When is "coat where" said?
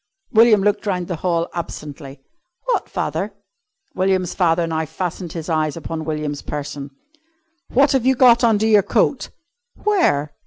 8.81-10.33